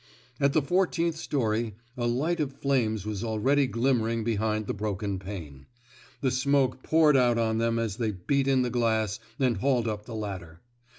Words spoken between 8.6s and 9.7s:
the glass and